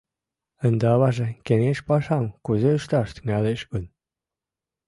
[0.67, 3.85] Ынде аваже кеҥеж пашам кузе ышташ тӱҥалеш гын?